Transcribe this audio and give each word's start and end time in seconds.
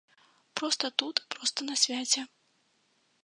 Проста 0.57 0.89
тут, 1.01 1.21
проста 1.35 1.67
на 1.69 1.75
свяце. 1.81 2.21